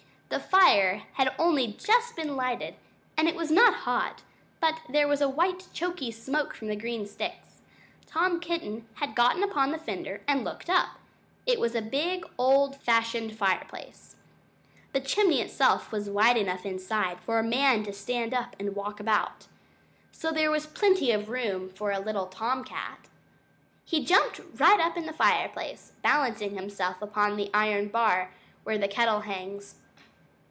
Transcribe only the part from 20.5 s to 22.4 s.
was plenty of room for a little